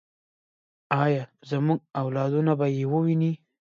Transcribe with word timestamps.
آیا 1.03 1.23
زموږ 1.49 1.79
اولادونه 2.01 2.51
به 2.59 2.67
یې 2.75 2.83
وویني؟ 2.91 3.31